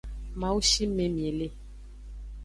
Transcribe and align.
Mawu 0.39 0.59
shime 0.69 1.05
mi 1.15 1.27
le. 1.37 1.47